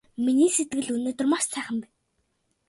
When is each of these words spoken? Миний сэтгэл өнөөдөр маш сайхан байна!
Миний 0.25 0.51
сэтгэл 0.55 0.87
өнөөдөр 0.95 1.27
маш 1.29 1.43
сайхан 1.51 1.77
байна! 1.81 1.95